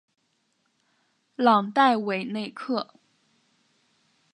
[1.35, 2.95] 朗代韦内克。